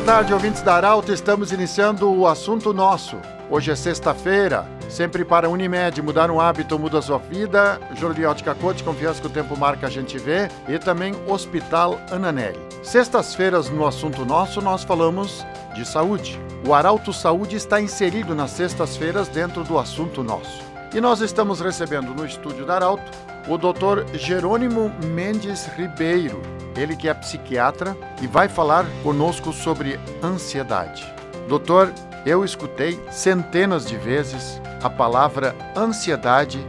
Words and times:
tarde, 0.00 0.32
ouvintes 0.32 0.62
da 0.62 0.76
Arauto. 0.76 1.12
Estamos 1.12 1.52
iniciando 1.52 2.10
o 2.10 2.26
assunto 2.26 2.72
nosso. 2.72 3.18
Hoje 3.50 3.70
é 3.70 3.76
sexta-feira, 3.76 4.66
sempre 4.88 5.26
para 5.26 5.48
Unimed. 5.48 6.00
Mudar 6.00 6.30
um 6.30 6.40
hábito 6.40 6.78
muda 6.78 7.02
sua 7.02 7.18
vida. 7.18 7.78
Jordi 7.94 8.24
Ótica 8.24 8.54
Coach, 8.54 8.82
confiança 8.82 9.20
que 9.20 9.26
o 9.26 9.30
tempo 9.30 9.56
marca 9.56 9.86
a 9.86 9.90
gente 9.90 10.18
vê. 10.18 10.48
E 10.66 10.78
também 10.78 11.14
Hospital 11.28 12.00
Ananelli. 12.10 12.58
Sextas-feiras, 12.82 13.68
no 13.68 13.86
assunto 13.86 14.24
nosso, 14.24 14.62
nós 14.62 14.82
falamos 14.82 15.46
de 15.74 15.86
saúde. 15.86 16.40
O 16.66 16.72
Arauto 16.72 17.12
Saúde 17.12 17.56
está 17.56 17.78
inserido 17.78 18.34
nas 18.34 18.52
sextas-feiras 18.52 19.28
dentro 19.28 19.62
do 19.64 19.78
assunto 19.78 20.24
nosso. 20.24 20.62
E 20.94 21.00
nós 21.00 21.20
estamos 21.20 21.60
recebendo 21.60 22.14
no 22.14 22.24
estúdio 22.24 22.64
da 22.64 22.76
Arauto 22.76 23.12
o 23.46 23.58
Dr. 23.58 24.04
Jerônimo 24.14 24.90
Mendes 25.06 25.66
Ribeiro, 25.76 26.40
ele 26.76 26.96
que 26.96 27.08
é 27.08 27.14
psiquiatra 27.14 27.96
e 28.20 28.26
vai 28.26 28.48
falar 28.48 28.86
conosco 29.02 29.52
sobre 29.52 29.98
ansiedade. 30.22 31.04
Doutor, 31.48 31.92
eu 32.24 32.44
escutei 32.44 32.98
centenas 33.10 33.86
de 33.86 33.96
vezes 33.96 34.60
a 34.82 34.88
palavra 34.88 35.54
ansiedade 35.76 36.64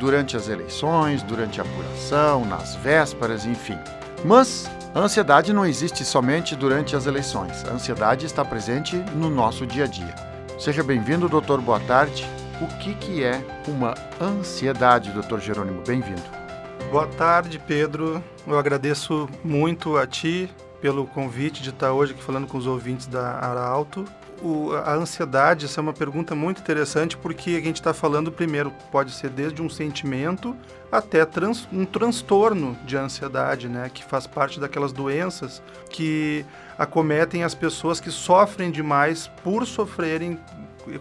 durante 0.00 0.36
as 0.36 0.48
eleições, 0.48 1.22
durante 1.22 1.60
a 1.60 1.64
apuração, 1.64 2.44
nas 2.44 2.74
vésperas, 2.76 3.46
enfim. 3.46 3.78
Mas 4.24 4.68
a 4.94 5.00
ansiedade 5.00 5.52
não 5.52 5.64
existe 5.64 6.04
somente 6.04 6.56
durante 6.56 6.96
as 6.96 7.06
eleições. 7.06 7.64
A 7.64 7.72
ansiedade 7.72 8.26
está 8.26 8.44
presente 8.44 8.96
no 9.14 9.30
nosso 9.30 9.66
dia 9.66 9.84
a 9.84 9.86
dia. 9.86 10.14
Seja 10.58 10.82
bem-vindo, 10.82 11.28
doutor. 11.28 11.60
Boa 11.60 11.80
tarde. 11.80 12.28
O 12.60 12.66
que, 12.78 12.92
que 12.94 13.22
é 13.22 13.40
uma 13.68 13.94
ansiedade, 14.20 15.12
doutor 15.12 15.38
Jerônimo? 15.38 15.80
Bem-vindo. 15.86 16.20
Boa 16.90 17.06
tarde, 17.06 17.56
Pedro. 17.56 18.20
Eu 18.44 18.58
agradeço 18.58 19.28
muito 19.44 19.96
a 19.96 20.08
ti 20.08 20.50
pelo 20.80 21.06
convite 21.06 21.62
de 21.62 21.70
estar 21.70 21.92
hoje 21.92 22.14
aqui 22.14 22.22
falando 22.22 22.48
com 22.48 22.58
os 22.58 22.66
ouvintes 22.66 23.06
da 23.06 23.38
Arauto. 23.38 24.04
O, 24.42 24.72
a 24.72 24.92
ansiedade, 24.94 25.66
essa 25.66 25.80
é 25.80 25.82
uma 25.82 25.92
pergunta 25.92 26.34
muito 26.34 26.60
interessante 26.60 27.16
porque 27.16 27.50
a 27.50 27.60
gente 27.60 27.76
está 27.76 27.94
falando 27.94 28.32
primeiro, 28.32 28.72
pode 28.90 29.12
ser 29.12 29.30
desde 29.30 29.62
um 29.62 29.68
sentimento 29.68 30.56
até 30.90 31.24
trans, 31.24 31.68
um 31.72 31.84
transtorno 31.84 32.76
de 32.84 32.96
ansiedade, 32.96 33.68
né, 33.68 33.88
que 33.92 34.04
faz 34.04 34.26
parte 34.26 34.58
daquelas 34.58 34.92
doenças 34.92 35.62
que 35.90 36.44
acometem 36.76 37.44
as 37.44 37.54
pessoas 37.54 38.00
que 38.00 38.10
sofrem 38.10 38.72
demais 38.72 39.28
por 39.44 39.64
sofrerem 39.64 40.40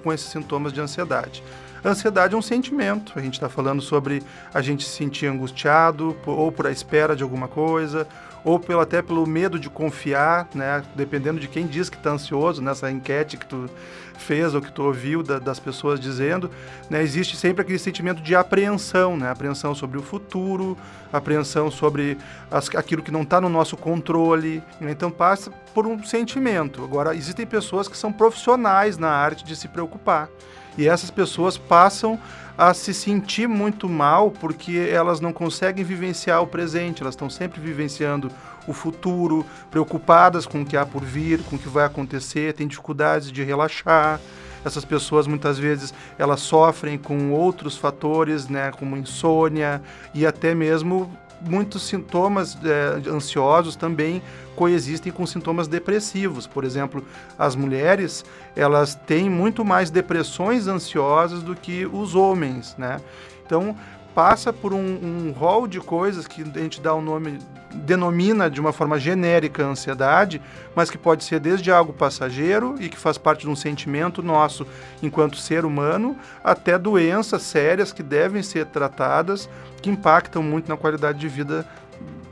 com 0.03 0.11
esses 0.11 0.27
sintomas 0.29 0.73
de 0.73 0.81
ansiedade. 0.81 1.43
Ansiedade 1.83 2.33
é 2.33 2.37
um 2.37 2.41
sentimento. 2.41 3.13
A 3.15 3.21
gente 3.21 3.35
está 3.35 3.47
falando 3.47 3.81
sobre 3.81 4.23
a 4.53 4.61
gente 4.61 4.83
se 4.83 4.89
sentir 4.89 5.27
angustiado 5.27 6.17
ou 6.25 6.51
por 6.51 6.67
a 6.67 6.71
espera 6.71 7.15
de 7.15 7.23
alguma 7.23 7.47
coisa, 7.47 8.07
ou 8.43 8.59
pelo, 8.59 8.79
até 8.79 9.01
pelo 9.01 9.25
medo 9.27 9.59
de 9.59 9.69
confiar, 9.69 10.47
né? 10.53 10.83
Dependendo 10.95 11.39
de 11.39 11.47
quem 11.47 11.67
diz 11.67 11.89
que 11.89 11.97
está 11.97 12.11
ansioso 12.11 12.61
nessa 12.61 12.89
enquete 12.89 13.37
que 13.37 13.45
tu 13.45 13.69
fez 14.17 14.55
ou 14.55 14.61
que 14.61 14.71
tu 14.71 14.83
ouviu 14.83 15.21
da, 15.21 15.37
das 15.37 15.59
pessoas 15.59 15.99
dizendo, 15.99 16.49
né? 16.89 17.03
Existe 17.03 17.35
sempre 17.35 17.61
aquele 17.61 17.79
sentimento 17.79 18.21
de 18.21 18.35
apreensão, 18.35 19.17
né? 19.17 19.29
Apreensão 19.29 19.75
sobre 19.75 19.97
o 19.97 20.01
futuro, 20.01 20.77
apreensão 21.11 21.69
sobre 21.69 22.17
as, 22.49 22.73
aquilo 22.75 23.01
que 23.01 23.11
não 23.11 23.21
está 23.21 23.39
no 23.39 23.49
nosso 23.49 23.77
controle. 23.77 24.63
Então 24.81 25.11
passa 25.11 25.51
por 25.73 25.85
um 25.85 26.01
sentimento. 26.03 26.83
Agora 26.83 27.15
existem 27.15 27.45
pessoas 27.45 27.87
que 27.87 27.97
são 27.97 28.11
profissionais 28.11 28.97
na 28.97 29.09
arte 29.09 29.43
de 29.43 29.55
se 29.55 29.67
preocupar. 29.77 30.27
E 30.75 30.87
essas 30.87 31.11
pessoas 31.11 31.57
passam 31.57 32.19
a 32.57 32.73
se 32.73 32.93
sentir 32.93 33.47
muito 33.47 33.87
mal 33.87 34.31
porque 34.31 34.89
elas 34.91 35.19
não 35.19 35.31
conseguem 35.31 35.85
vivenciar 35.85 36.41
o 36.41 36.47
presente, 36.47 37.03
elas 37.03 37.13
estão 37.13 37.29
sempre 37.29 37.61
vivenciando 37.61 38.31
o 38.67 38.73
futuro, 38.73 39.45
preocupadas 39.69 40.47
com 40.47 40.61
o 40.61 40.65
que 40.65 40.75
há 40.75 40.85
por 40.85 41.03
vir, 41.03 41.41
com 41.43 41.55
o 41.55 41.59
que 41.59 41.69
vai 41.69 41.85
acontecer, 41.85 42.53
têm 42.53 42.67
dificuldades 42.67 43.31
de 43.31 43.43
relaxar. 43.43 44.19
Essas 44.65 44.83
pessoas 44.83 45.27
muitas 45.27 45.59
vezes 45.59 45.93
elas 46.17 46.39
sofrem 46.39 46.97
com 46.97 47.31
outros 47.31 47.77
fatores, 47.77 48.49
né, 48.49 48.71
como 48.71 48.97
insônia 48.97 49.81
e 50.13 50.25
até 50.25 50.55
mesmo 50.55 51.15
muitos 51.41 51.83
sintomas 51.83 52.57
é, 52.63 53.09
ansiosos 53.09 53.75
também 53.75 54.21
coexistem 54.55 55.11
com 55.11 55.25
sintomas 55.25 55.67
depressivos. 55.67 56.47
Por 56.47 56.63
exemplo, 56.63 57.05
as 57.37 57.55
mulheres 57.55 58.25
elas 58.55 58.95
têm 58.95 59.29
muito 59.29 59.63
mais 59.63 59.89
depressões 59.89 60.67
ansiosas 60.67 61.43
do 61.43 61.55
que 61.55 61.85
os 61.85 62.15
homens, 62.15 62.75
né? 62.77 62.99
Então 63.45 63.75
passa 64.17 64.51
por 64.51 64.73
um, 64.73 64.79
um 64.79 65.31
rol 65.31 65.67
de 65.67 65.79
coisas 65.79 66.25
que 66.25 66.41
a 66.41 66.59
gente 66.59 66.81
dá 66.81 66.91
o 66.91 66.97
um 66.97 67.01
nome, 67.03 67.37
denomina 67.85 68.49
de 68.49 68.59
uma 68.59 68.73
forma 68.73 68.99
genérica 68.99 69.63
ansiedade, 69.63 70.41
mas 70.75 70.89
que 70.89 70.97
pode 70.97 71.23
ser 71.23 71.39
desde 71.39 71.71
algo 71.71 71.93
passageiro 71.93 72.73
e 72.79 72.89
que 72.89 72.97
faz 72.97 73.15
parte 73.15 73.41
de 73.41 73.49
um 73.49 73.55
sentimento 73.55 74.23
nosso 74.23 74.65
enquanto 75.03 75.37
ser 75.37 75.65
humano, 75.65 76.17
até 76.43 76.79
doenças 76.79 77.43
sérias 77.43 77.93
que 77.93 78.01
devem 78.01 78.41
ser 78.41 78.65
tratadas, 78.65 79.47
que 79.83 79.91
impactam 79.91 80.41
muito 80.41 80.67
na 80.67 80.75
qualidade 80.75 81.19
de 81.19 81.27
vida 81.27 81.69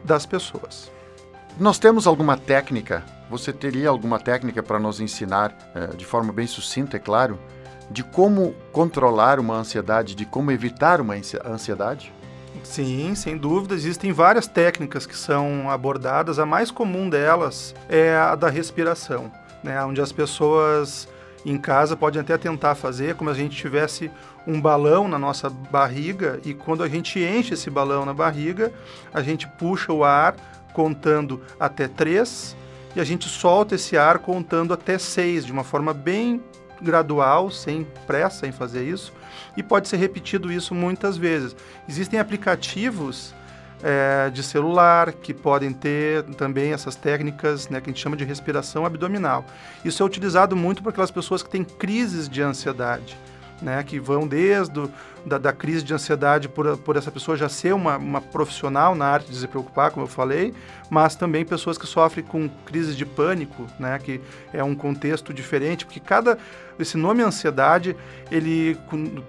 das 0.04 0.26
pessoas. 0.26 0.92
Nós 1.60 1.78
temos 1.78 2.08
alguma 2.08 2.36
técnica? 2.36 3.04
Você 3.30 3.54
teria 3.54 3.90
alguma 3.90 4.20
técnica 4.20 4.64
para 4.64 4.80
nos 4.80 5.00
ensinar, 5.00 5.56
eh, 5.76 5.96
de 5.96 6.04
forma 6.04 6.34
bem 6.34 6.48
sucinta, 6.48 6.98
é 6.98 7.00
claro, 7.00 7.38
de 7.90 8.04
como 8.04 8.56
controlar 8.72 9.40
uma 9.40 9.56
ansiedade, 9.56 10.16
de 10.16 10.26
como 10.26 10.52
evitar 10.52 11.02
uma 11.02 11.16
ansiedade? 11.46 12.12
Sim, 12.64 13.14
sem 13.16 13.38
dúvida. 13.38 13.76
Existem 13.76 14.12
várias 14.12 14.48
técnicas 14.48 15.06
que 15.06 15.16
são 15.16 15.70
abordadas. 15.70 16.40
A 16.40 16.46
mais 16.46 16.72
comum 16.72 17.10
delas 17.10 17.76
é 17.88 18.16
a 18.16 18.36
da 18.36 18.50
respiração, 18.50 19.32
né? 19.64 19.84
onde 19.84 20.02
as 20.02 20.12
pessoas 20.12 21.08
em 21.46 21.58
casa 21.58 21.96
podem 21.96 22.22
até 22.22 22.38
tentar 22.38 22.74
fazer 22.74 23.16
como 23.16 23.30
se 23.30 23.40
a 23.40 23.44
gente 23.44 23.56
tivesse 23.56 24.10
um 24.48 24.60
balão 24.60 25.08
na 25.08 25.20
nossa 25.20 25.48
barriga 25.48 26.40
e 26.44 26.56
quando 26.56 26.84
a 26.84 26.90
gente 26.90 27.20
enche 27.20 27.54
esse 27.54 27.70
balão 27.70 28.04
na 28.04 28.14
barriga, 28.14 28.74
a 29.14 29.22
gente 29.22 29.48
puxa 29.48 29.94
o 29.94 30.04
ar 30.04 30.36
contando 30.74 31.42
até 31.60 31.88
três 31.88 32.56
e 32.96 33.00
a 33.00 33.04
gente 33.04 33.30
solta 33.30 33.76
esse 33.76 33.96
ar 33.96 34.20
contando 34.20 34.74
até 34.74 34.98
seis, 34.98 35.46
de 35.46 35.52
uma 35.52 35.64
forma 35.64 35.94
bem 35.94 36.42
gradual, 36.82 37.50
sem 37.50 37.86
pressa 38.06 38.48
em 38.48 38.52
fazer 38.52 38.84
isso, 38.84 39.14
e 39.56 39.64
pode 39.64 39.88
ser 39.88 39.98
repetido 39.98 40.52
isso 40.52 40.74
muitas 40.74 41.18
vezes. 41.18 41.56
Existem 41.88 42.20
aplicativos 42.20 43.34
é, 43.84 44.30
de 44.30 44.42
celular 44.42 45.12
que 45.12 45.34
podem 45.34 45.72
ter 45.72 46.24
também 46.36 46.72
essas 46.74 46.96
técnicas 46.96 47.70
né, 47.70 47.80
que 47.82 47.90
a 47.90 47.94
gente 47.94 48.02
chama 48.02 48.16
de 48.16 48.24
respiração 48.24 48.86
abdominal. 48.86 49.46
Isso 49.84 50.02
é 50.02 50.06
utilizado 50.06 50.56
muito 50.56 50.82
para 50.82 50.92
aquelas 50.92 51.12
pessoas 51.12 51.44
que 51.44 51.50
têm 51.50 51.64
crises 51.64 52.28
de 52.28 52.42
ansiedade 52.42 53.18
né, 53.62 53.84
que 53.84 54.00
vão 54.00 54.28
desde 54.28 54.80
o, 54.80 54.92
da, 55.26 55.38
da, 55.38 55.54
crise 55.54 55.84
de 55.84 55.94
ansiedade 55.94 56.48
por, 56.48 56.78
por 56.78 56.96
essa 56.96 57.12
pessoa 57.12 57.36
já 57.36 57.50
ser 57.50 57.74
uma, 57.74 57.98
uma 57.98 58.22
profissional 58.22 58.94
na 58.96 59.06
arte 59.06 59.32
de 59.32 59.38
se 59.38 59.48
preocupar, 59.48 59.92
como 59.92 60.06
eu 60.06 60.10
falei, 60.10 60.54
mas 60.90 61.16
também 61.16 61.46
pessoas 61.46 61.78
que 61.78 61.88
sofrem 61.88 62.26
com 62.26 62.50
crises 62.66 62.96
de 62.96 63.06
pânico, 63.06 63.66
né, 63.80 63.98
que 63.98 64.22
é 64.54 64.64
um 64.64 64.76
contexto 64.76 65.34
diferente, 65.34 65.86
porque 65.86 66.00
cada 66.00 66.38
esse 66.78 66.98
nome 66.98 67.24
ansiedade, 67.24 67.96
ele, 68.30 68.78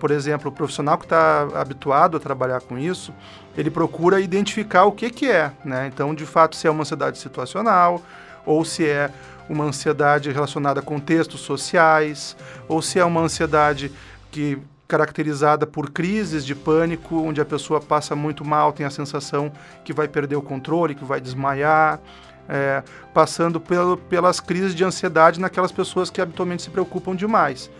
por 0.01 0.11
exemplo, 0.11 0.51
o 0.51 0.53
profissional 0.53 0.99
que 0.99 1.05
está 1.05 1.47
habituado 1.55 2.17
a 2.17 2.21
trabalhar 2.21 2.61
com 2.61 2.77
isso, 2.77 3.15
ele 3.57 3.71
procura 3.71 4.21
identificar 4.21 4.85
o 4.85 4.93
que 4.93 5.09
que 5.11 5.31
é, 5.31 5.53
né? 5.65 5.87
Então, 5.87 6.13
de 6.13 6.27
fato, 6.27 6.57
se 6.57 6.67
é 6.67 6.71
uma 6.71 6.83
ansiedade 6.83 7.19
situacional 7.19 8.03
ou 8.45 8.65
se 8.65 8.84
é 8.84 9.11
uma 9.49 9.65
ansiedade 9.65 10.31
relacionada 10.31 10.81
a 10.81 10.83
contextos 10.83 11.41
sociais, 11.41 12.37
ou 12.69 12.83
se 12.83 12.99
é 12.99 13.05
uma 13.05 13.21
ansiedade 13.21 13.93
que 14.31 14.59
caracterizada 14.89 15.67
por 15.67 15.91
crises 15.91 16.45
de 16.45 16.55
pânico, 16.55 17.17
onde 17.17 17.41
a 17.41 17.45
pessoa 17.45 17.81
passa 17.81 18.15
muito 18.15 18.45
mal, 18.45 18.73
tem 18.73 18.87
a 18.87 18.91
sensação 18.91 19.51
que 19.84 19.93
vai 19.93 20.07
perder 20.07 20.37
o 20.37 20.43
controle, 20.43 20.95
que 20.95 21.05
vai 21.05 21.21
desmaiar, 21.21 22.01
é, 22.49 22.83
passando 23.13 23.61
pelo, 23.61 23.97
pelas 23.97 24.39
crises 24.39 24.75
de 24.75 24.84
ansiedade 24.84 25.41
naquelas 25.41 25.73
pessoas 25.73 26.11
que 26.11 26.21
habitualmente 26.21 26.63
se 26.63 26.71
preocupam 26.71 27.17
demais. 27.17 27.71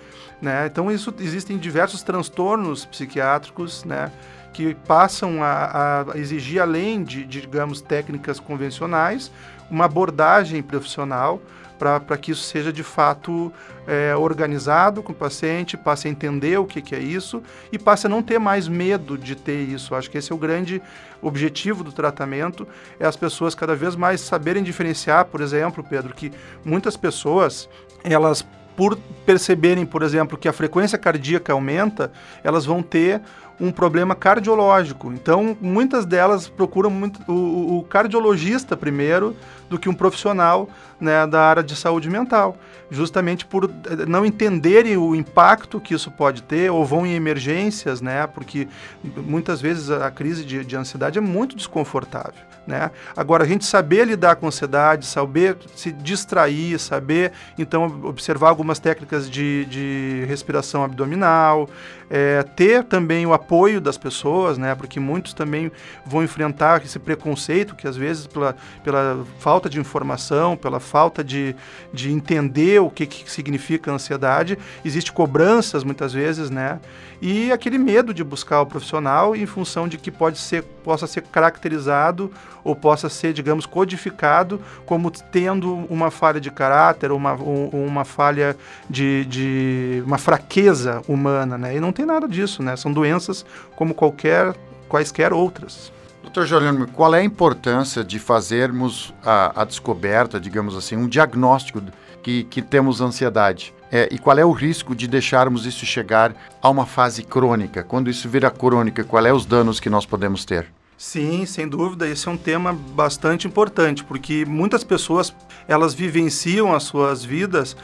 Né? 0.43 0.67
Então, 0.67 0.91
isso, 0.91 1.15
existem 1.21 1.57
diversos 1.57 2.03
transtornos 2.03 2.85
psiquiátricos 2.85 3.85
né, 3.85 4.11
que 4.53 4.75
passam 4.75 5.43
a, 5.43 6.05
a 6.13 6.19
exigir, 6.19 6.61
além 6.61 7.05
de, 7.05 7.25
de, 7.25 7.43
digamos, 7.43 7.81
técnicas 7.81 8.41
convencionais, 8.41 9.31
uma 9.71 9.85
abordagem 9.85 10.63
profissional 10.63 11.41
para 11.79 12.17
que 12.17 12.33
isso 12.33 12.43
seja 12.43 12.73
de 12.73 12.83
fato 12.83 13.53
é, 13.87 14.15
organizado 14.17 15.03
com 15.03 15.13
o 15.13 15.15
paciente, 15.15 15.77
passe 15.77 16.09
a 16.09 16.11
entender 16.11 16.59
o 16.59 16.65
que, 16.65 16.83
que 16.83 16.95
é 16.95 16.99
isso 16.99 17.43
e 17.71 17.79
passe 17.79 18.07
a 18.07 18.11
não 18.11 18.23
ter 18.23 18.39
mais 18.39 18.69
medo 18.69 19.17
de 19.17 19.37
ter 19.37 19.63
isso. 19.63 19.95
Acho 19.95 20.11
que 20.11 20.19
esse 20.19 20.33
é 20.33 20.35
o 20.35 20.39
grande 20.39 20.83
objetivo 21.23 21.85
do 21.85 21.93
tratamento, 21.93 22.67
é 22.99 23.07
as 23.07 23.17
pessoas 23.17 23.55
cada 23.55 23.75
vez 23.75 23.97
mais 23.97 24.21
saberem 24.21 24.63
diferenciar, 24.63 25.27
por 25.27 25.41
exemplo, 25.41 25.85
Pedro, 25.85 26.15
que 26.15 26.33
muitas 26.65 26.97
pessoas, 26.97 27.69
elas 28.05 28.45
por 28.77 28.97
perceberem, 29.25 29.87
por 29.87 30.03
exemplo, 30.03 30.37
que 30.37 30.47
a 30.47 30.53
frequência 30.53 30.99
cardíaca 30.99 31.53
aumenta, 31.53 32.13
elas 32.45 32.67
vão 32.67 32.83
ter 32.83 33.23
um 33.59 33.73
problema 33.73 34.15
cardiológico. 34.15 35.11
Então, 35.13 35.57
muitas 35.61 36.05
delas 36.05 36.47
procuram 36.47 36.91
muito, 36.91 37.21
o, 37.27 37.79
o 37.79 37.85
cardiologista 37.85 38.77
primeiro 38.77 39.35
do 39.69 39.79
que 39.79 39.89
um 39.89 39.95
profissional 39.95 40.69
né, 41.01 41.27
da 41.27 41.43
área 41.43 41.63
de 41.63 41.77
saúde 41.77 42.09
mental, 42.09 42.57
justamente 42.91 43.45
por 43.45 43.65
eh, 43.65 44.07
não 44.07 44.25
entenderem 44.25 44.97
o 44.97 45.15
impacto 45.15 45.81
que 45.81 45.95
isso 45.95 46.11
pode 46.11 46.43
ter 46.43 46.71
ou 46.71 46.85
vão 46.85 47.07
em 47.07 47.15
emergências, 47.15 48.01
né, 48.01 48.27
porque 48.27 48.69
muitas 49.03 49.61
vezes 49.61 49.91
a 49.91 50.11
crise 50.11 50.45
de, 50.45 50.65
de 50.65 50.77
ansiedade 50.77 51.19
é 51.19 51.21
muito 51.21 51.57
desconfortável. 51.57 52.47
Né? 52.67 52.91
Agora, 53.17 53.45
a 53.45 53.47
gente 53.47 53.65
saber 53.65 54.05
lidar 54.07 54.37
com 54.37 54.49
ansiedade, 54.49 55.07
saber 55.07 55.57
se 55.77 55.93
distrair, 55.93 56.79
saber, 56.81 57.31
então, 57.57 57.85
observar 58.03 58.49
algumas 58.49 58.81
técnicas 58.81 59.31
de, 59.31 59.65
de 59.67 60.25
respiração 60.27 60.83
abdominal, 60.83 61.71
é, 62.11 62.43
ter 62.43 62.83
também 62.83 63.25
o 63.25 63.33
apoio 63.33 63.81
das 63.81 63.97
pessoas, 63.97 64.59
né? 64.59 64.75
porque 64.75 64.99
muitos 64.99 65.33
também 65.33 65.71
vão 66.05 66.25
enfrentar 66.25 66.85
esse 66.85 66.99
preconceito, 66.99 67.77
que 67.77 67.87
às 67.87 67.97
vezes, 67.97 68.27
pela, 68.27 68.57
pela 68.83 69.25
falta 69.39 69.56
de 69.69 69.81
informação, 69.81 70.57
pela 70.57 70.79
falta 70.79 71.25
de, 71.25 71.57
de 71.93 72.13
entender 72.13 72.81
o 72.81 72.91
que, 72.91 73.07
que 73.07 73.31
significa 73.31 73.91
ansiedade, 73.91 74.59
existe 74.85 75.13
cobranças 75.13 75.83
muitas 75.83 76.13
vezes, 76.13 76.51
né? 76.51 76.81
e 77.21 77.51
aquele 77.51 77.79
medo 77.79 78.13
de 78.13 78.23
buscar 78.23 78.61
o 78.61 78.67
profissional 78.67 79.35
em 79.35 79.47
função 79.47 79.89
de 79.89 79.97
que 79.97 80.11
pode 80.11 80.39
ser, 80.39 80.63
possa 80.85 81.07
ser 81.07 81.23
caracterizado 81.23 82.31
ou 82.63 82.77
possa 82.77 83.09
ser, 83.09 83.33
digamos, 83.33 83.65
codificado 83.65 84.61
como 84.85 85.11
tendo 85.11 85.75
uma 85.89 86.11
falha 86.11 86.41
de 86.41 86.51
caráter, 86.51 87.13
uma, 87.13 87.35
uma 87.35 88.05
falha 88.05 88.57
de, 88.89 89.25
de 89.27 90.03
uma 90.05 90.19
fraqueza 90.19 91.03
humana, 91.09 91.57
né? 91.57 91.77
E 91.77 91.81
não 91.81 91.93
tem 91.93 92.05
nada 92.05 92.29
disso, 92.29 92.63
né? 92.63 92.77
São 92.77 92.93
doenças 92.93 93.47
como 93.77 93.95
qualquer, 93.95 94.55
quaisquer 94.89 95.33
outras. 95.33 95.93
Doutor 96.27 96.45
Jerônimo, 96.45 96.89
qual 96.89 97.15
é 97.15 97.21
a 97.21 97.25
importância 97.25 98.03
de 98.03 98.19
fazermos 98.19 99.15
a, 99.25 99.63
a 99.63 99.65
descoberta, 99.65 100.41
digamos 100.41 100.77
assim, 100.77 100.97
um 100.97 101.09
diagnóstico 101.09 101.81
que, 102.21 102.43
que 102.43 102.61
temos 102.61 103.01
ansiedade? 103.01 103.73
É, 103.93 104.09
e 104.11 104.19
qual 104.19 104.37
é 104.37 104.45
o 104.45 104.51
risco 104.51 104.93
de 104.95 105.07
deixarmos 105.07 105.65
isso 105.65 105.87
chegar 105.87 106.35
a 106.61 106.69
uma 106.69 106.85
fase 106.85 107.23
crônica? 107.23 107.85
Quando 107.85 108.11
isso 108.11 108.29
vira 108.29 108.51
crônica, 108.51 109.05
qual 109.05 109.25
é 109.25 109.33
os 109.33 109.47
danos 109.47 109.79
que 109.79 109.89
nós 109.89 110.05
podemos 110.05 110.45
ter? 110.45 110.67
Sim, 110.99 111.47
sem 111.47 111.69
dúvida, 111.69 112.09
esse 112.09 112.27
é 112.27 112.31
um 112.31 112.37
tema 112.37 112.73
bastante 112.73 113.47
importante, 113.47 114.03
porque 114.03 114.45
muitas 114.45 114.83
pessoas 114.83 115.33
elas 115.69 115.95
vivenciam 115.95 116.75
as 116.75 116.85
suas 116.85 117.25
vidas 117.25 117.77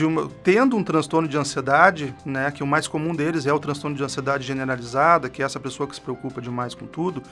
uma, 0.00 0.30
tendo 0.44 0.76
um 0.76 0.84
transtorno 0.84 1.26
de 1.26 1.36
ansiedade, 1.36 2.14
né, 2.24 2.50
que 2.50 2.62
o 2.62 2.66
mais 2.66 2.86
comum 2.86 3.14
deles 3.14 3.46
é 3.46 3.52
o 3.52 3.58
transtorno 3.58 3.96
de 3.96 4.02
ansiedade 4.02 4.46
generalizada, 4.46 5.28
que 5.28 5.42
é 5.42 5.44
essa 5.44 5.58
pessoa 5.58 5.88
que 5.88 5.94
se 5.94 6.00
preocupa 6.00 6.40
demais 6.40 6.74
com 6.74 6.86
tudo, 6.86 7.22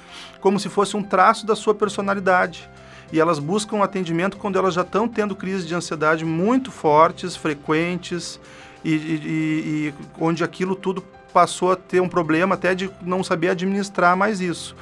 como 0.40 0.58
se 0.58 0.68
fosse 0.68 0.96
um 0.96 1.02
traço 1.02 1.46
da 1.46 1.54
sua 1.54 1.74
personalidade. 1.74 2.68
E 3.12 3.20
elas 3.20 3.38
buscam 3.38 3.82
atendimento 3.82 4.36
quando 4.36 4.58
elas 4.58 4.74
já 4.74 4.82
estão 4.82 5.08
tendo 5.08 5.34
crises 5.34 5.66
de 5.66 5.74
ansiedade 5.74 6.24
muito 6.24 6.70
fortes, 6.70 7.36
frequentes, 7.36 8.40
e, 8.84 8.92
e, 8.92 8.94
e 8.94 9.94
onde 10.20 10.44
aquilo 10.44 10.74
tudo 10.74 11.02
passou 11.32 11.72
a 11.72 11.76
ter 11.76 12.00
um 12.00 12.08
problema 12.08 12.54
até 12.54 12.74
de 12.74 12.90
não 13.02 13.22
saber 13.22 13.50
administrar 13.50 14.16
mais 14.16 14.40
isso. 14.40 14.74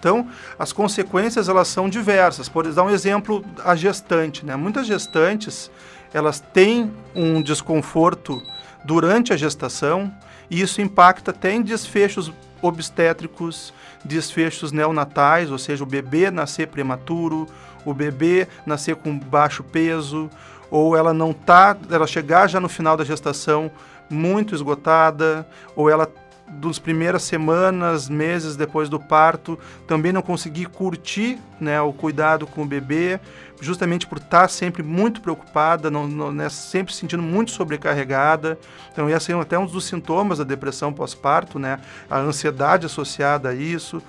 Então, 0.00 0.26
as 0.58 0.72
consequências 0.72 1.48
elas 1.48 1.68
são 1.68 1.88
diversas. 1.88 2.48
Por 2.48 2.66
dar 2.72 2.84
um 2.84 2.90
exemplo, 2.90 3.44
a 3.62 3.76
gestante, 3.76 4.46
né? 4.46 4.56
Muitas 4.56 4.86
gestantes, 4.86 5.70
elas 6.12 6.40
têm 6.40 6.90
um 7.14 7.42
desconforto 7.42 8.42
durante 8.82 9.32
a 9.32 9.36
gestação 9.36 10.10
e 10.50 10.62
isso 10.62 10.80
impacta 10.80 11.30
até 11.30 11.52
em 11.52 11.60
desfechos 11.60 12.32
obstétricos, 12.62 13.74
desfechos 14.02 14.72
neonatais, 14.72 15.50
ou 15.50 15.58
seja, 15.58 15.84
o 15.84 15.86
bebê 15.86 16.30
nascer 16.30 16.68
prematuro, 16.68 17.46
o 17.84 17.92
bebê 17.92 18.48
nascer 18.64 18.96
com 18.96 19.18
baixo 19.18 19.62
peso, 19.62 20.30
ou 20.70 20.96
ela 20.96 21.12
não 21.12 21.32
tá, 21.32 21.76
ela 21.90 22.06
chegar 22.06 22.48
já 22.48 22.58
no 22.58 22.68
final 22.68 22.96
da 22.96 23.04
gestação 23.04 23.70
muito 24.08 24.54
esgotada, 24.54 25.46
ou 25.76 25.88
ela 25.88 26.10
das 26.50 26.78
primeiras 26.78 27.22
semanas, 27.22 28.08
meses 28.08 28.56
depois 28.56 28.88
do 28.88 28.98
parto, 28.98 29.58
também 29.86 30.12
não 30.12 30.22
consegui 30.22 30.66
curtir 30.66 31.38
né, 31.60 31.80
o 31.80 31.92
cuidado 31.92 32.46
com 32.46 32.62
o 32.62 32.66
bebê, 32.66 33.20
justamente 33.60 34.06
por 34.06 34.18
estar 34.18 34.48
sempre 34.48 34.82
muito 34.82 35.20
preocupada, 35.20 35.90
não, 35.90 36.06
não, 36.06 36.32
né, 36.32 36.48
sempre 36.48 36.92
se 36.92 37.00
sentindo 37.00 37.22
muito 37.22 37.50
sobrecarregada. 37.50 38.58
Então, 38.92 39.08
esse 39.08 39.32
é 39.32 39.40
até 39.40 39.58
um 39.58 39.66
dos 39.66 39.84
sintomas 39.84 40.38
da 40.38 40.44
depressão 40.44 40.92
pós-parto, 40.92 41.58
né, 41.58 41.78
a 42.10 42.18
ansiedade 42.18 42.86
associada 42.86 43.50
a 43.50 43.54
isso. 43.54 44.02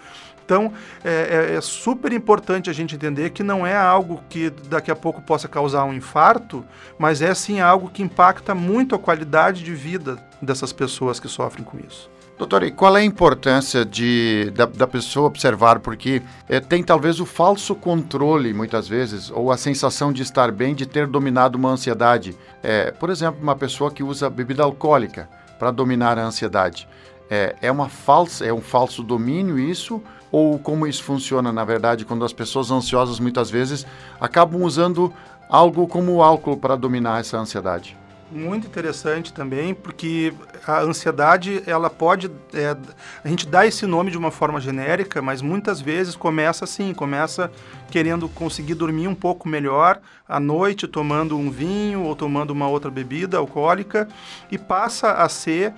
Então, 0.44 0.74
é, 1.02 1.52
é, 1.54 1.56
é, 1.56 1.62
super 1.62 2.12
importante 2.12 2.70
a 2.70 2.74
gente 2.74 2.96
entender 2.96 3.30
que 3.30 3.42
não 3.42 3.66
é 3.66 3.74
algo 3.74 4.22
que 4.30 4.50
daqui 4.50 4.92
a 4.92 4.96
pouco 4.96 5.22
possa 5.22 5.48
causar 5.48 5.86
um 5.86 5.94
infarto, 5.94 6.66
mas 7.00 7.22
é 7.22 7.34
sim 7.34 7.62
algo 7.62 7.90
que 7.90 8.04
impacta 8.04 8.54
muito 8.54 8.94
a 8.94 9.00
qualidade 9.00 9.64
de 9.64 9.74
vida 9.74 10.18
dessas 10.42 10.74
pessoas 10.74 11.22
que 11.22 11.30
sofrem 11.30 11.64
com 11.64 11.78
isso. 11.80 12.10
Doutor, 12.42 12.64
e 12.64 12.72
qual 12.72 12.98
é 12.98 13.02
a 13.02 13.04
importância 13.04 13.86
de, 13.86 14.52
da, 14.56 14.66
da 14.66 14.88
pessoa 14.88 15.28
observar? 15.28 15.80
Porque 15.80 16.24
é, 16.50 16.60
tem 16.60 16.82
talvez 16.82 17.20
o 17.20 17.26
falso 17.26 17.76
controle, 17.76 18.52
muitas 18.52 18.88
vezes, 18.88 19.30
ou 19.30 19.52
a 19.52 19.58
sensação 19.58 20.12
de 20.12 20.24
estar 20.24 20.52
bem, 20.52 20.74
de 20.74 20.88
ter 20.88 21.06
dominado 21.06 21.56
uma 21.56 21.70
ansiedade. 21.70 22.36
É, 22.64 22.90
por 22.90 23.12
exemplo, 23.12 23.40
uma 23.44 23.56
pessoa 23.56 23.92
que 23.92 24.02
usa 24.02 24.28
bebida 24.28 24.64
alcoólica 24.64 25.30
para 25.60 25.70
dominar 25.70 26.18
a 26.18 26.26
ansiedade. 26.26 26.88
É, 27.30 27.56
é, 27.62 27.72
uma 27.72 27.88
falsa, 27.88 28.44
é 28.44 28.52
um 28.52 28.60
falso 28.60 29.04
domínio 29.04 29.60
isso? 29.60 30.02
Ou 30.32 30.58
como 30.58 30.88
isso 30.88 31.04
funciona, 31.04 31.52
na 31.52 31.64
verdade, 31.64 32.06
quando 32.06 32.26
as 32.26 32.34
pessoas 32.34 32.72
ansiosas 32.72 33.20
muitas 33.20 33.52
vezes 33.52 33.86
acabam 34.20 34.64
usando 34.64 35.14
algo 35.48 35.88
como 35.88 36.14
o 36.14 36.24
álcool 36.24 36.58
para 36.58 36.76
dominar 36.76 37.20
essa 37.20 37.38
ansiedade? 37.38 38.01
Muito 38.32 38.68
interessante 38.68 39.34
também, 39.34 39.74
porque 39.74 40.34
a 40.66 40.80
ansiedade, 40.82 41.62
ela 41.66 41.90
pode. 41.90 42.32
É, 42.54 42.76
a 43.24 43.28
gente 43.28 43.48
dá 43.48 43.66
esse 43.66 43.86
nome 43.86 44.12
de 44.12 44.18
uma 44.18 44.32
forma 44.32 44.60
genérica, 44.60 45.22
mas 45.22 45.42
muitas 45.42 45.82
vezes 45.82 46.16
começa 46.16 46.66
assim: 46.66 46.94
começa 46.94 47.52
querendo 47.90 48.30
conseguir 48.30 48.76
dormir 48.76 49.08
um 49.08 49.16
pouco 49.16 49.48
melhor 49.48 50.00
à 50.28 50.40
noite, 50.40 50.88
tomando 50.88 51.38
um 51.38 51.52
vinho 51.52 52.04
ou 52.04 52.16
tomando 52.16 52.52
uma 52.52 52.68
outra 52.68 52.90
bebida 52.90 53.38
alcoólica, 53.38 54.08
e 54.50 54.58
passa 54.58 55.12
a 55.12 55.28
ser 55.28 55.74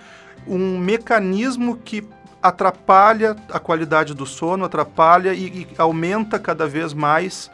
um 0.47 0.77
mecanismo 0.77 1.77
que 1.77 2.07
atrapalha 2.41 3.35
a 3.49 3.59
qualidade 3.59 4.13
do 4.13 4.25
sono, 4.25 4.65
atrapalha 4.65 5.33
e, 5.33 5.45
e 5.45 5.67
aumenta 5.77 6.37
cada 6.37 6.67
vez 6.67 6.93
mais 6.93 7.49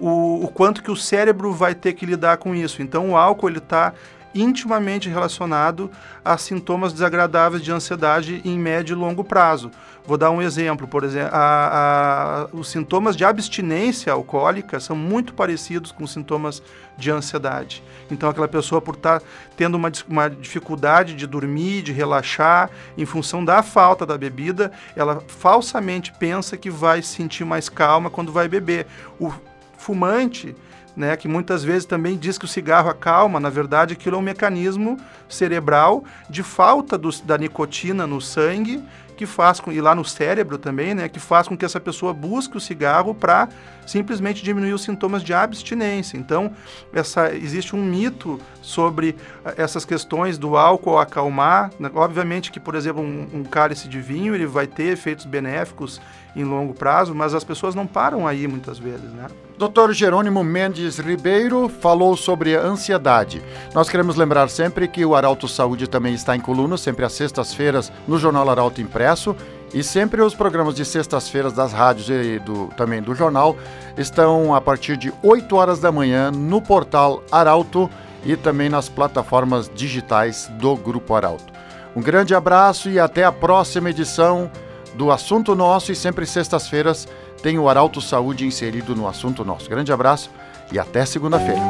o, 0.00 0.44
o, 0.44 0.48
quanto 0.48 0.82
que 0.82 0.90
o 0.90 0.96
cérebro 0.96 1.52
vai 1.52 1.76
ter 1.76 1.92
que 1.92 2.04
lidar 2.04 2.38
com 2.38 2.52
isso. 2.52 2.82
Então 2.82 3.10
o 3.10 3.16
álcool 3.16 3.48
ele 3.48 3.58
está 3.58 3.92
intimamente 4.34 5.08
relacionado 5.08 5.90
a 6.24 6.36
sintomas 6.38 6.92
desagradáveis 6.92 7.62
de 7.62 7.72
ansiedade 7.72 8.40
em 8.44 8.58
médio 8.58 8.94
e 8.94 8.98
longo 8.98 9.22
prazo. 9.24 9.70
Vou 10.04 10.18
dar 10.18 10.30
um 10.32 10.42
exemplo, 10.42 10.88
por 10.88 11.04
exemplo, 11.04 11.30
a, 11.32 12.48
a, 12.52 12.56
os 12.56 12.68
sintomas 12.68 13.16
de 13.16 13.24
abstinência 13.24 14.12
alcoólica 14.12 14.80
são 14.80 14.96
muito 14.96 15.32
parecidos 15.32 15.92
com 15.92 16.06
sintomas 16.08 16.60
de 16.98 17.10
ansiedade. 17.10 17.84
Então, 18.10 18.28
aquela 18.28 18.48
pessoa, 18.48 18.80
por 18.80 18.96
estar 18.96 19.20
tá 19.20 19.26
tendo 19.56 19.76
uma, 19.76 19.92
uma 20.08 20.28
dificuldade 20.28 21.14
de 21.14 21.24
dormir, 21.24 21.82
de 21.82 21.92
relaxar, 21.92 22.68
em 22.98 23.06
função 23.06 23.44
da 23.44 23.62
falta 23.62 24.04
da 24.04 24.18
bebida, 24.18 24.72
ela 24.96 25.22
falsamente 25.28 26.12
pensa 26.18 26.56
que 26.56 26.68
vai 26.68 27.00
se 27.00 27.14
sentir 27.14 27.44
mais 27.44 27.68
calma 27.68 28.10
quando 28.10 28.32
vai 28.32 28.48
beber. 28.48 28.88
O 29.20 29.32
fumante 29.78 30.54
né, 30.96 31.16
que 31.16 31.26
muitas 31.26 31.64
vezes 31.64 31.84
também 31.84 32.16
diz 32.16 32.36
que 32.36 32.44
o 32.44 32.48
cigarro 32.48 32.88
acalma, 32.88 33.40
na 33.40 33.48
verdade 33.48 33.94
aquilo 33.94 34.16
é 34.16 34.18
um 34.18 34.22
mecanismo 34.22 34.98
cerebral 35.28 36.04
de 36.28 36.42
falta 36.42 36.98
do, 36.98 37.10
da 37.24 37.38
nicotina 37.38 38.06
no 38.06 38.20
sangue 38.20 38.82
que 39.16 39.26
faz 39.26 39.60
com, 39.60 39.70
e 39.70 39.80
lá 39.80 39.94
no 39.94 40.04
cérebro 40.04 40.58
também, 40.58 40.94
né, 40.94 41.08
que 41.08 41.20
faz 41.20 41.46
com 41.46 41.56
que 41.56 41.64
essa 41.64 41.78
pessoa 41.78 42.12
busque 42.12 42.56
o 42.56 42.60
cigarro 42.60 43.14
para 43.14 43.48
simplesmente 43.86 44.42
diminuir 44.42 44.72
os 44.72 44.82
sintomas 44.82 45.22
de 45.22 45.32
abstinência. 45.32 46.16
Então, 46.16 46.52
essa, 46.92 47.32
existe 47.34 47.76
um 47.76 47.84
mito 47.84 48.40
sobre 48.60 49.16
eh, 49.44 49.54
essas 49.58 49.84
questões 49.84 50.38
do 50.38 50.56
álcool 50.56 50.98
acalmar. 50.98 51.70
Né? 51.78 51.90
Obviamente 51.94 52.50
que, 52.50 52.58
por 52.58 52.74
exemplo, 52.74 53.02
um, 53.02 53.28
um 53.32 53.44
cálice 53.44 53.88
de 53.88 54.00
vinho 54.00 54.34
ele 54.34 54.46
vai 54.46 54.66
ter 54.66 54.92
efeitos 54.92 55.24
benéficos 55.24 56.00
em 56.34 56.44
longo 56.44 56.74
prazo, 56.74 57.14
mas 57.14 57.34
as 57.34 57.44
pessoas 57.44 57.74
não 57.74 57.86
param 57.86 58.26
aí 58.26 58.48
muitas 58.48 58.78
vezes, 58.78 59.12
né? 59.12 59.26
Dr. 59.58 59.92
Jerônimo 59.92 60.42
Mendes 60.42 60.98
Ribeiro 60.98 61.68
falou 61.68 62.16
sobre 62.16 62.54
ansiedade. 62.54 63.42
Nós 63.74 63.88
queremos 63.88 64.16
lembrar 64.16 64.48
sempre 64.48 64.88
que 64.88 65.04
o 65.04 65.14
Arauto 65.14 65.46
Saúde 65.46 65.86
também 65.86 66.14
está 66.14 66.34
em 66.34 66.40
coluna, 66.40 66.76
sempre 66.76 67.04
às 67.04 67.12
sextas-feiras, 67.12 67.92
no 68.08 68.18
Jornal 68.18 68.48
Arauto 68.48 68.80
Impresso. 68.80 69.36
E 69.74 69.82
sempre 69.82 70.20
os 70.20 70.34
programas 70.34 70.74
de 70.74 70.84
sextas-feiras 70.84 71.52
das 71.52 71.72
rádios 71.72 72.08
e 72.10 72.38
do, 72.38 72.68
também 72.76 73.00
do 73.00 73.14
jornal 73.14 73.56
estão 73.96 74.54
a 74.54 74.60
partir 74.60 74.98
de 74.98 75.12
8 75.22 75.56
horas 75.56 75.80
da 75.80 75.90
manhã 75.90 76.30
no 76.30 76.60
portal 76.60 77.22
Arauto 77.32 77.88
e 78.24 78.36
também 78.36 78.68
nas 78.68 78.90
plataformas 78.90 79.70
digitais 79.74 80.50
do 80.58 80.76
Grupo 80.76 81.14
Arauto. 81.14 81.52
Um 81.96 82.02
grande 82.02 82.34
abraço 82.34 82.90
e 82.90 82.98
até 82.98 83.24
a 83.24 83.32
próxima 83.32 83.90
edição 83.90 84.50
do 84.94 85.10
Assunto 85.10 85.54
Nosso 85.54 85.90
e 85.90 85.96
sempre 85.96 86.26
sextas-feiras 86.26 87.08
tem 87.42 87.58
o 87.58 87.68
Arauto 87.68 88.00
Saúde 88.00 88.46
inserido 88.46 88.94
no 88.94 89.08
assunto 89.08 89.44
nosso. 89.44 89.68
Grande 89.68 89.92
abraço 89.92 90.30
e 90.70 90.78
até 90.78 91.04
segunda-feira. 91.04 91.60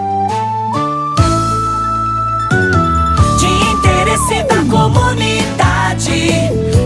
De 3.39 3.47
interesse 3.73 4.43
da 4.45 4.63
comunidade, 4.71 6.31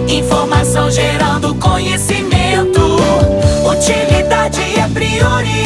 informação 0.08 0.90
gerando 0.90 1.54
conhecimento, 1.56 2.80
utilidade 3.68 4.60
é 4.78 4.88
prioridade. 4.88 5.65